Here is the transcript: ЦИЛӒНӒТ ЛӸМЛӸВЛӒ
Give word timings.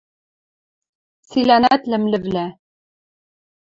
ЦИЛӒНӒТ 1.29 1.81
ЛӸМЛӸВЛӒ 1.89 2.45